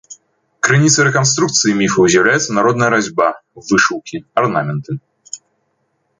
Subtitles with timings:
[0.67, 3.27] Крыніцай рэканструкцыі міфаў з'яўляецца народная разьба,
[3.69, 4.91] вышыўкі, арнаменты.